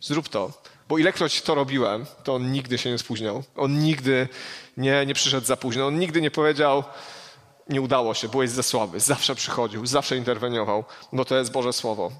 [0.00, 0.52] Zrób to.
[0.88, 3.42] Bo ilekroć to robiłem, to on nigdy się nie spóźniał.
[3.56, 4.28] On nigdy
[4.76, 5.86] nie, nie przyszedł za późno.
[5.86, 6.84] On nigdy nie powiedział:
[7.68, 9.00] Nie udało się, byłeś za słaby.
[9.00, 12.12] Zawsze przychodził, zawsze interweniował, bo to jest Boże Słowo.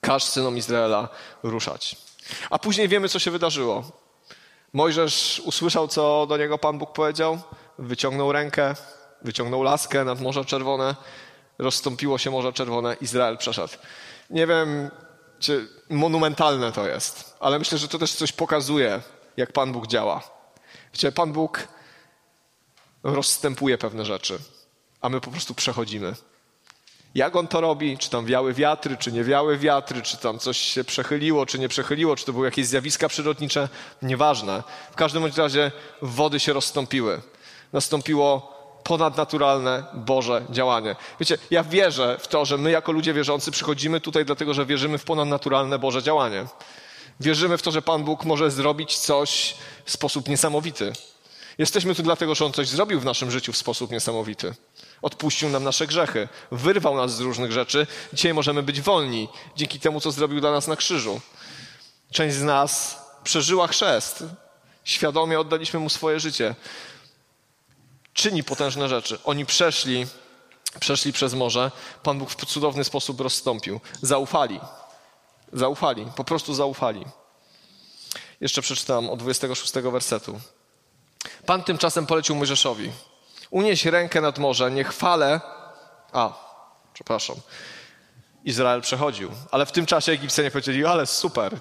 [0.00, 1.08] Każ synom Izraela
[1.42, 1.96] ruszać.
[2.50, 3.84] A później wiemy, co się wydarzyło.
[4.72, 7.38] Mojżesz usłyszał, co do niego Pan Bóg powiedział,
[7.78, 8.74] wyciągnął rękę,
[9.22, 10.96] wyciągnął laskę nad Morze Czerwone,
[11.58, 13.74] rozstąpiło się Morze Czerwone, Izrael przeszedł.
[14.30, 14.90] Nie wiem,
[15.42, 19.02] czy monumentalne to jest, ale myślę, że to też coś pokazuje,
[19.36, 20.22] jak Pan Bóg działa.
[20.92, 21.68] Wiecie, Pan Bóg
[23.02, 24.38] rozstępuje pewne rzeczy,
[25.00, 26.14] a my po prostu przechodzimy.
[27.14, 27.98] Jak on to robi?
[27.98, 31.68] Czy tam wiały wiatry, czy nie wiały wiatry, czy tam coś się przechyliło, czy nie
[31.68, 33.68] przechyliło, czy to były jakieś zjawiska przyrodnicze?
[34.02, 34.62] Nieważne.
[34.92, 37.22] W każdym razie wody się rozstąpiły.
[37.72, 38.52] Nastąpiło
[38.84, 40.96] ponadnaturalne Boże działanie.
[41.20, 44.98] Wiecie, ja wierzę w to, że my jako ludzie wierzący przychodzimy tutaj dlatego, że wierzymy
[44.98, 46.46] w ponadnaturalne Boże działanie.
[47.20, 50.92] Wierzymy w to, że Pan Bóg może zrobić coś w sposób niesamowity.
[51.58, 54.54] Jesteśmy tu dlatego, że On coś zrobił w naszym życiu w sposób niesamowity.
[55.02, 57.86] Odpuścił nam nasze grzechy, wyrwał nas z różnych rzeczy.
[58.12, 61.20] Dzisiaj możemy być wolni dzięki temu, co zrobił dla nas na krzyżu.
[62.10, 64.24] Część z nas przeżyła chrzest.
[64.84, 66.54] Świadomie oddaliśmy Mu swoje życie
[68.14, 69.18] czyni potężne rzeczy.
[69.24, 70.06] Oni przeszli,
[70.80, 71.70] przeszli przez morze,
[72.02, 73.80] Pan Bóg w cudowny sposób rozstąpił.
[74.02, 74.60] Zaufali.
[75.52, 77.04] Zaufali, po prostu zaufali.
[78.40, 80.40] Jeszcze przeczytam od 26 wersetu.
[81.46, 82.92] Pan tymczasem polecił Mojżeszowi.
[83.50, 85.40] Unieś rękę nad morze, niech fale...
[86.12, 86.32] A,
[86.94, 87.36] przepraszam.
[88.44, 91.60] Izrael przechodził, ale w tym czasie Egipcjanie powiedzieli, ale super,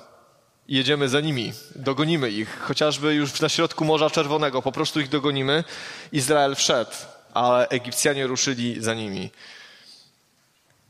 [0.71, 5.63] jedziemy za nimi, dogonimy ich, chociażby już na środku Morza Czerwonego, po prostu ich dogonimy.
[6.12, 6.91] Izrael wszedł,
[7.34, 9.29] ale Egipcjanie ruszyli za nimi.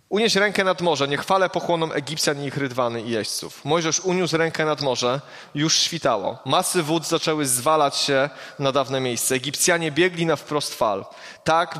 [0.09, 3.65] Unieś rękę nad morze, niech fale pochłoną Egipcjan i ich rydwany i jeźdźców.
[3.65, 5.21] Mojżesz uniósł rękę nad morze,
[5.55, 6.39] już świtało.
[6.45, 9.35] Masy wód zaczęły zwalać się na dawne miejsce.
[9.35, 11.05] Egipcjanie biegli na wprost fal.
[11.43, 11.79] Tak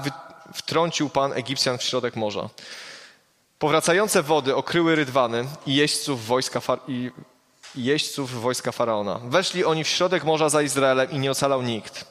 [0.54, 2.50] wtrącił Pan Egipcjan w środek morza.
[3.60, 7.12] Powracające wody okryły rydwany i jeźdźców wojska i
[7.76, 9.20] jeźdźców wojska Faraona.
[9.24, 12.06] Weszli oni w środek morza za Izraelem i nie ocalał nikt.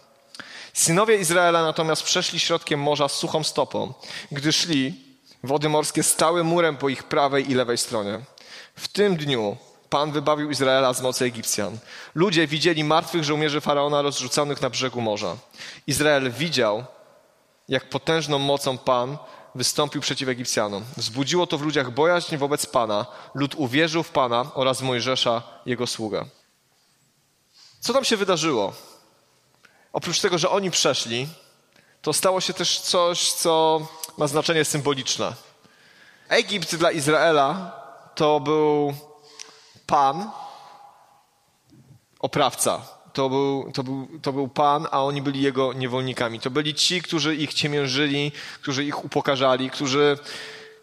[0.74, 3.92] Synowie Izraela natomiast przeszli środkiem morza z suchą stopą.
[4.32, 4.94] Gdy szli,
[5.44, 8.20] wody morskie stały murem po ich prawej i lewej stronie.
[8.76, 9.56] W tym dniu
[9.90, 11.78] Pan wybawił Izraela z mocy Egipcjan.
[12.14, 15.36] Ludzie widzieli martwych żołnierzy Faraona rozrzuconych na brzegu morza.
[15.86, 16.84] Izrael widział,
[17.68, 19.18] jak potężną mocą Pan
[19.54, 20.84] wystąpił przeciw Egipcjanom.
[20.96, 23.06] Wzbudziło to w ludziach bojaźń wobec Pana.
[23.34, 26.24] Lud uwierzył w Pana oraz Mojżesza, jego sługę.
[27.80, 28.72] Co tam się wydarzyło?
[29.92, 31.28] Oprócz tego, że oni przeszli,
[32.02, 33.86] to stało się też coś, co
[34.16, 35.34] ma znaczenie symboliczne.
[36.28, 37.80] Egipt dla Izraela
[38.14, 38.94] to był
[39.86, 40.30] Pan,
[42.20, 42.99] oprawca.
[43.12, 46.40] To był, to, był, to był Pan, a oni byli Jego niewolnikami.
[46.40, 50.18] To byli ci, którzy ich ciemiężyli, którzy ich upokarzali, którzy,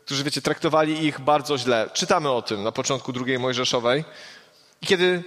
[0.06, 1.90] którzy wiecie, traktowali ich bardzo źle.
[1.94, 4.04] Czytamy o tym na początku drugiej Mojżeszowej.
[4.82, 5.24] I kiedy,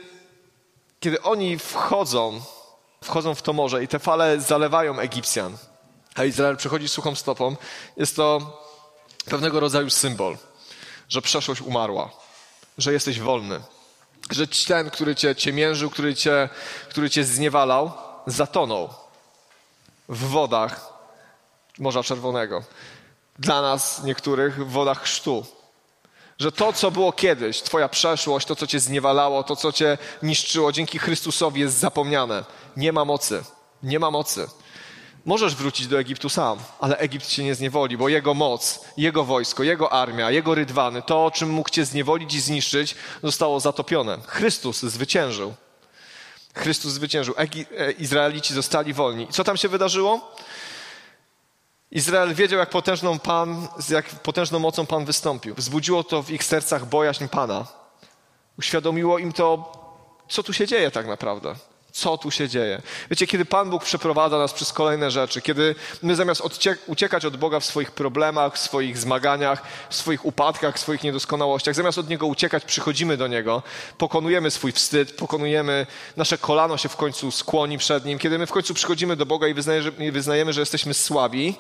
[1.00, 2.40] kiedy oni wchodzą,
[3.04, 5.56] wchodzą w to morze i te fale zalewają Egipcjan,
[6.14, 7.56] a Izrael przechodzi suchą stopą,
[7.96, 8.58] jest to
[9.24, 10.36] pewnego rodzaju symbol,
[11.08, 12.10] że przeszłość umarła,
[12.78, 13.60] że jesteś wolny,
[14.30, 16.48] że ten, który cię ciemiężył, który cię,
[16.88, 17.92] który cię zniewalał,
[18.26, 18.88] zatonął
[20.08, 20.92] w wodach
[21.78, 22.62] Morza Czerwonego.
[23.38, 25.46] Dla nas, niektórych, w wodach chrztu.
[26.38, 30.72] Że to, co było kiedyś, Twoja przeszłość, to, co Cię zniewalało, to, co Cię niszczyło,
[30.72, 32.44] dzięki Chrystusowi jest zapomniane.
[32.76, 33.44] Nie ma mocy.
[33.82, 34.48] Nie ma mocy.
[35.24, 39.62] Możesz wrócić do Egiptu sam, ale Egipt cię nie zniewoli, bo jego moc, jego wojsko,
[39.62, 44.18] jego armia, jego rydwany, to, czym mógł cię zniewolić i zniszczyć, zostało zatopione.
[44.26, 45.54] Chrystus zwyciężył.
[46.54, 47.35] Chrystus zwyciężył.
[47.37, 49.24] Egi e, Izraelici zostali wolni.
[49.24, 50.35] I co tam się wydarzyło?
[51.90, 55.54] Izrael wiedział, jak potężną, Pan, jak potężną mocą Pan wystąpił.
[55.54, 57.66] Wzbudziło to w ich sercach bojaźń Pana.
[58.59, 59.72] Uświadomiło im to,
[60.28, 61.54] co tu się dzieje tak naprawdę
[61.92, 62.83] co tu się dzieje.
[63.11, 66.42] Wiecie, kiedy Pan Bóg przeprowadza nas przez kolejne rzeczy, kiedy my zamiast
[66.87, 71.74] uciekać od Boga w swoich problemach, w swoich zmaganiach, w swoich upadkach, w swoich niedoskonałościach,
[71.74, 73.62] zamiast od Niego uciekać, przychodzimy do Niego,
[73.98, 78.18] pokonujemy swój wstyd, pokonujemy, nasze kolano się w końcu skłoni przed Nim.
[78.18, 79.55] Kiedy my w końcu przychodzimy do Boga i
[80.12, 81.55] wyznajemy, że jesteśmy słabi,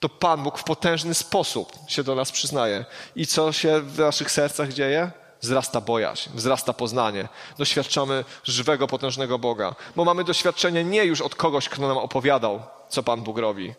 [0.00, 2.84] to Pan Bóg w potężny sposób się do nas przyznaje.
[3.16, 5.10] I co się w naszych sercach dzieje?
[5.40, 7.28] Wzrasta bojaźń, wzrasta poznanie.
[7.58, 13.02] Doświadczamy żywego, potężnego Boga, bo mamy doświadczenie nie już od kogoś, kto nam opowiadał, co
[13.02, 13.74] Pan Bóg robi,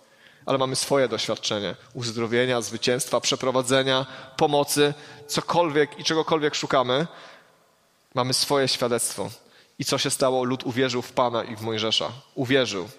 [0.46, 4.06] ale mamy swoje doświadczenie uzdrowienia, zwycięstwa, przeprowadzenia,
[4.38, 4.94] pomocy,
[5.28, 7.08] cokolwiek i czegokolwiek szukamy.
[8.16, 9.30] Mamy swoje świadectwo.
[9.80, 10.44] I co się stało?
[10.44, 12.12] Lud uwierzył w Pana i w Mojżesza.
[12.36, 12.90] Uwierzył.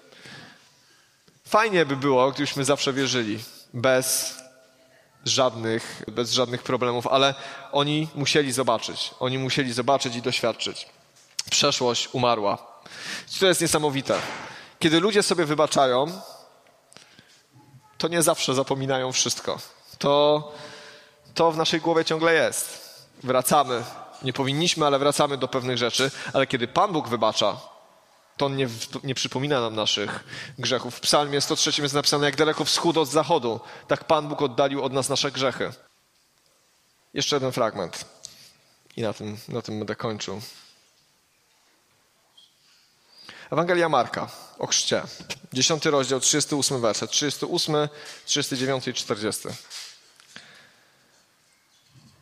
[1.45, 3.39] Fajnie by było, gdybyśmy zawsze wierzyli,
[3.73, 4.37] bez
[5.25, 7.35] żadnych, bez żadnych problemów, ale
[7.71, 9.11] oni musieli zobaczyć.
[9.19, 10.87] Oni musieli zobaczyć i doświadczyć.
[11.49, 12.57] Przeszłość umarła.
[13.39, 14.19] To jest niesamowite.
[14.79, 16.05] Kiedy ludzie sobie wybaczają,
[17.97, 19.59] to nie zawsze zapominają wszystko.
[19.99, 20.51] To,
[21.33, 22.83] to w naszej głowie ciągle jest.
[23.23, 23.83] Wracamy.
[24.23, 26.11] Nie powinniśmy, ale wracamy do pewnych rzeczy.
[26.33, 27.57] Ale kiedy Pan Bóg wybacza,
[28.37, 28.67] to nie,
[29.03, 30.23] nie, przypomina nam naszych
[30.59, 30.95] grzechów.
[30.95, 34.93] W psalmie 103 jest napisane, jak daleko wschód od zachodu, tak Pan Bóg oddalił od
[34.93, 35.73] nas nasze grzechy.
[37.13, 38.05] Jeszcze jeden fragment
[38.97, 40.41] i na tym, na tym będę kończył.
[43.51, 45.03] Ewangelia Marka o chrzcie.
[45.53, 47.75] 10 rozdział, 38 werset, 38,
[48.25, 49.47] 39 i 40.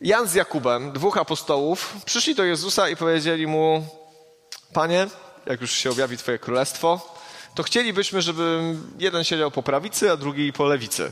[0.01, 3.87] Jan z Jakubem, dwóch apostołów, przyszli do Jezusa i powiedzieli mu:
[4.73, 5.07] Panie,
[5.45, 7.15] jak już się objawi Twoje królestwo,
[7.55, 11.11] to chcielibyśmy, żeby jeden siedział po prawicy, a drugi po lewicy.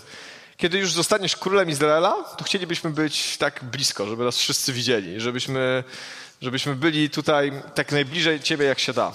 [0.57, 5.83] Kiedy już zostaniesz królem Izraela, to chcielibyśmy być tak blisko, żeby nas wszyscy widzieli, żebyśmy,
[6.41, 9.13] żebyśmy byli tutaj tak najbliżej Ciebie, jak się da.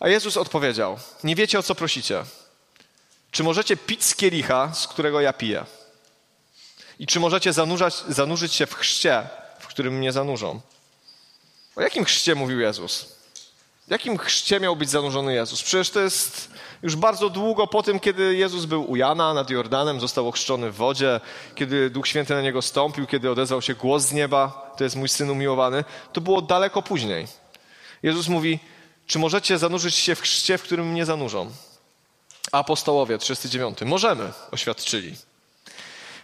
[0.00, 2.24] A Jezus odpowiedział: Nie wiecie, o co prosicie.
[3.30, 5.64] Czy możecie pić z kielicha, z którego ja piję?
[6.98, 10.60] I czy możecie zanurzać, zanurzyć się w chrzcie, w którym mnie zanurzą?
[11.76, 13.13] O jakim chrzcie mówił Jezus?
[13.88, 15.62] Jakim chrzcie miał być zanurzony Jezus?
[15.62, 16.50] Przecież to jest
[16.82, 20.76] już bardzo długo po tym, kiedy Jezus był u Jana nad Jordanem, został ochrzczony w
[20.76, 21.20] wodzie,
[21.54, 25.08] kiedy Duch Święty na niego stąpił, kiedy odezwał się głos z nieba, to jest mój
[25.08, 27.26] syn umiłowany, to było daleko później.
[28.02, 28.58] Jezus mówi,
[29.06, 31.50] czy możecie zanurzyć się w chrzcie, w którym mnie zanurzą?
[32.52, 33.78] Apostołowie, 39.
[33.80, 35.16] Możemy, oświadczyli.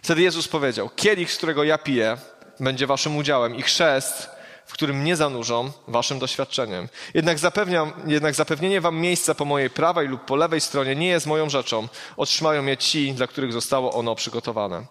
[0.01, 2.17] Wtedy Jezus powiedział, kielich, z którego ja piję,
[2.59, 4.29] będzie waszym udziałem i chrzest,
[4.71, 6.89] w którym nie zanurzą waszym doświadczeniem.
[7.13, 11.25] Jednak, zapewniam, jednak zapewnienie wam miejsca po mojej prawej lub po lewej stronie nie jest
[11.25, 11.87] moją rzeczą.
[12.17, 14.85] Otrzymają je ci, dla których zostało ono przygotowane.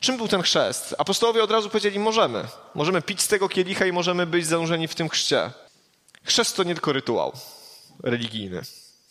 [0.00, 0.94] Czym był ten chrzest?
[0.98, 2.44] Apostołowie od razu powiedzieli, możemy.
[2.74, 5.50] Możemy pić z tego kielicha i możemy być zanurzeni w tym chrzcie.
[6.24, 7.32] Chrzest to nie tylko rytuał
[8.02, 8.62] religijny.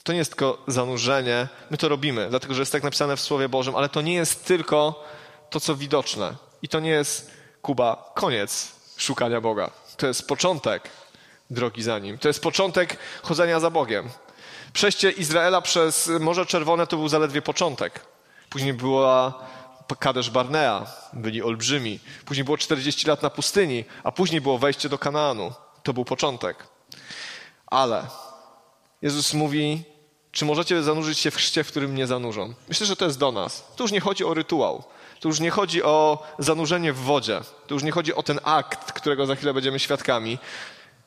[0.03, 1.47] To nie jest tylko zanurzenie.
[1.69, 4.45] My to robimy, dlatego że jest tak napisane w Słowie Bożym, ale to nie jest
[4.45, 5.03] tylko
[5.49, 6.35] to, co widoczne.
[6.61, 9.71] I to nie jest, Kuba, koniec szukania Boga.
[9.97, 10.89] To jest początek
[11.49, 12.17] drogi za Nim.
[12.17, 14.09] To jest początek chodzenia za Bogiem.
[14.73, 18.05] Przejście Izraela przez Morze Czerwone to był zaledwie początek.
[18.49, 19.33] Później była
[19.99, 21.99] Kadesz Barnea, byli olbrzymi.
[22.25, 25.53] Później było 40 lat na pustyni, a później było wejście do Kanaanu.
[25.83, 26.67] To był początek.
[27.67, 28.07] Ale
[29.01, 29.83] Jezus mówi,
[30.31, 32.53] czy możecie zanurzyć się w chrzcie, w którym nie zanurzą?
[32.67, 33.63] Myślę, że to jest do nas.
[33.75, 34.83] Tu już nie chodzi o rytuał.
[35.19, 37.41] Tu już nie chodzi o zanurzenie w wodzie.
[37.67, 40.37] Tu już nie chodzi o ten akt, którego za chwilę będziemy świadkami.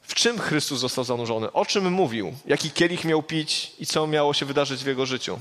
[0.03, 4.35] w czym Chrystus został zanurzony, o czym mówił, jaki kielich miał pić i co miało
[4.35, 5.41] się wydarzyć w jego życiu.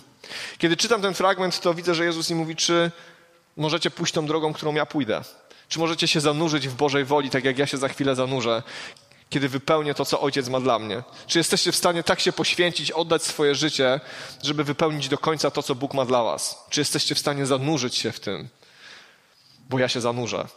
[0.57, 2.91] Kiedy czytam ten fragment, to widzę, że Jezus im mówi, czy
[3.57, 5.21] możecie pójść tą drogą, którą ja pójdę.
[5.67, 8.63] Czy możecie się zanurzyć w Bożej woli, tak jak ja się za chwilę zanurzę,
[9.29, 11.03] kiedy wypełnię to, co Ojciec ma dla mnie?
[11.27, 13.99] Czy jesteście w stanie tak się poświęcić, oddać swoje życie,
[14.43, 16.65] żeby wypełnić do końca to, co Bóg ma dla Was?
[16.69, 18.49] Czy jesteście w stanie zanurzyć się w tym?
[19.71, 20.47] Bo ja się zanurzę.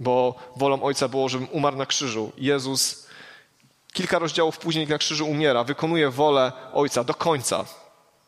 [0.00, 2.32] Bo wolą Ojca było, żebym umarł na krzyżu.
[2.38, 3.06] Jezus
[3.92, 7.64] kilka rozdziałów później na krzyżu umiera, wykonuje wolę Ojca do końca.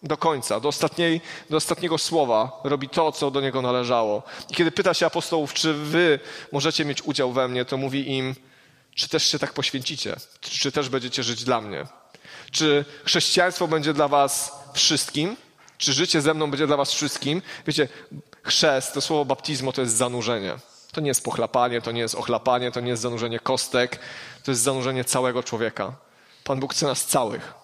[0.03, 4.23] Do końca, do, ostatniej, do ostatniego słowa robi to, co do niego należało.
[4.51, 6.19] I kiedy pyta się apostołów, czy wy
[6.53, 8.35] możecie mieć udział we mnie, to mówi im,
[8.95, 11.87] czy też się tak poświęcicie, czy też będziecie żyć dla mnie.
[12.51, 15.37] Czy chrześcijaństwo będzie dla was wszystkim,
[15.79, 17.43] czy życie ze mną będzie dla was wszystkim.
[17.67, 17.89] Wiecie,
[18.47, 20.57] chrzest, to słowo baptizmo to jest zanurzenie.
[20.93, 23.99] To nie jest pochlapanie, to nie jest ochlapanie, to nie jest zanurzenie kostek,
[24.45, 25.93] to jest zanurzenie całego człowieka.
[26.45, 27.55] Pan Bóg chce nas całych.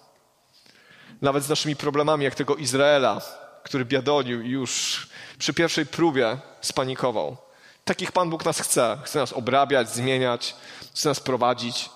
[1.21, 3.21] Nawet z naszymi problemami, jak tego Izraela,
[3.63, 5.07] który biadolił i już
[5.39, 7.37] przy pierwszej próbie spanikował.
[7.85, 8.97] Takich Pan Bóg nas chce.
[9.03, 10.55] Chce nas obrabiać, zmieniać,
[10.93, 11.89] chce nas prowadzić,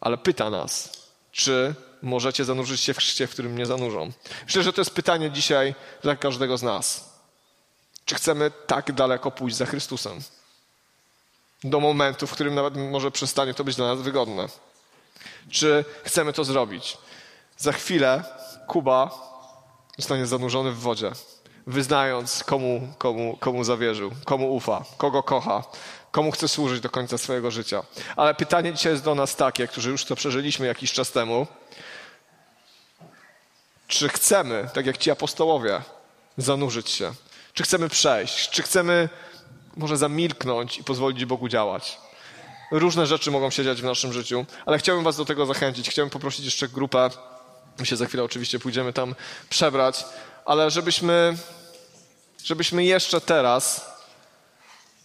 [0.00, 0.92] ale pyta nas,
[1.32, 4.12] czy możecie zanurzyć się w chrzcie, w którym mnie zanurzą.
[4.46, 7.07] Myślę, że to jest pytanie dzisiaj dla każdego z nas.
[8.08, 10.20] Czy chcemy tak daleko pójść za Chrystusem?
[11.64, 14.48] Do momentu, w którym nawet może przestanie to być dla nas wygodne.
[15.50, 16.98] Czy chcemy to zrobić?
[17.56, 18.24] Za chwilę
[18.66, 19.10] Kuba
[19.98, 21.12] zostanie zanurzony w wodzie,
[21.66, 25.64] wyznając, komu, komu, komu zawierzył, komu ufa, kogo kocha,
[26.10, 27.82] komu chce służyć do końca swojego życia.
[28.16, 31.46] Ale pytanie dzisiaj jest do nas takie, którzy już to przeżyliśmy jakiś czas temu.
[33.88, 35.82] Czy chcemy, tak jak ci apostołowie,
[36.36, 37.12] zanurzyć się?
[37.58, 38.50] Czy chcemy przejść?
[38.50, 39.08] Czy chcemy
[39.76, 41.98] może zamilknąć i pozwolić Bogu działać?
[42.70, 45.90] Różne rzeczy mogą się dziać w naszym życiu, ale chciałbym Was do tego zachęcić.
[45.90, 47.10] Chciałbym poprosić jeszcze grupę.
[47.78, 49.14] My się za chwilę oczywiście pójdziemy tam
[49.50, 50.04] przebrać,
[50.44, 51.36] ale żebyśmy,
[52.44, 53.90] żebyśmy jeszcze teraz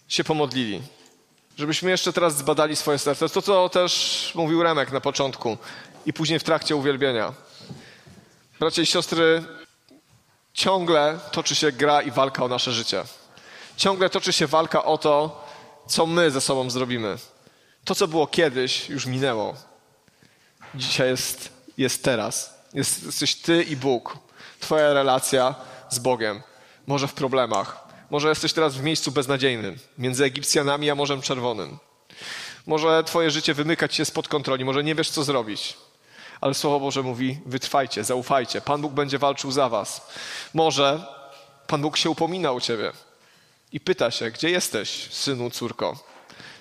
[0.08, 0.82] się pomodlili.
[1.58, 3.28] Żebyśmy jeszcze teraz zbadali swoje serce.
[3.28, 5.58] To, co też mówił Remek na początku
[6.06, 7.32] i później w trakcie uwielbienia.
[8.60, 9.44] Bracia i siostry,
[10.54, 13.04] ciągle toczy się gra i walka o nasze życie.
[13.76, 15.44] Ciągle toczy się walka o to,
[15.86, 17.18] co my ze sobą zrobimy.
[17.84, 19.54] To, co było kiedyś, już minęło.
[20.74, 22.54] Dzisiaj jest, jest teraz.
[22.74, 24.18] Jest, jesteś ty i Bóg.
[24.60, 25.54] Twoja relacja
[25.90, 26.42] z Bogiem.
[26.86, 27.84] Może w problemach.
[28.10, 31.78] Może jesteś teraz w miejscu beznadziejnym, między Egipcjanami a Morzem Czerwonym.
[32.66, 35.76] Może twoje życie wymykać się spod kontroli, może nie wiesz, co zrobić.
[36.40, 38.60] Ale Słowo Boże mówi, wytrwajcie, zaufajcie.
[38.60, 40.06] Pan Bóg będzie walczył za was.
[40.54, 41.06] Może
[41.66, 42.92] Pan Bóg się upomina o ciebie
[43.72, 45.96] i pyta się, gdzie jesteś, synu, córko?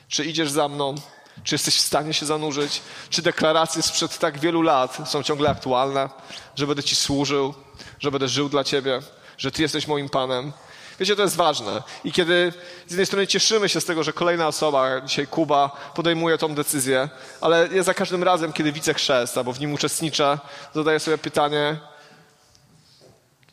[0.07, 0.95] Czy idziesz za mną?
[1.43, 2.81] Czy jesteś w stanie się zanurzyć?
[3.09, 6.09] Czy deklaracje sprzed tak wielu lat są ciągle aktualne?
[6.55, 7.53] Że będę Ci służył,
[7.99, 8.99] że będę żył dla Ciebie,
[9.37, 10.53] że Ty jesteś moim Panem?
[10.99, 11.83] Wiecie, to jest ważne.
[12.03, 12.53] I kiedy
[12.87, 17.09] z jednej strony cieszymy się z tego, że kolejna osoba, dzisiaj Kuba, podejmuje tą decyzję,
[17.41, 20.39] ale ja za każdym razem, kiedy widzę chrzest albo w nim uczestniczę,
[20.75, 21.79] zadaję sobie pytanie,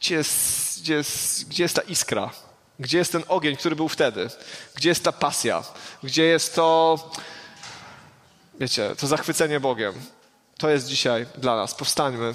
[0.01, 2.31] gdzie jest, gdzie jest, gdzie jest ta iskra?
[2.79, 4.31] Gdzie jest ten ogień, który był wtedy?
[4.75, 5.63] Gdzie jest ta pasja?
[6.03, 6.99] Gdzie jest to,
[8.61, 9.95] wiecie, to zachwycenie Bogiem?
[10.59, 11.75] To jest dzisiaj dla nas.
[11.75, 12.35] Powstańmy.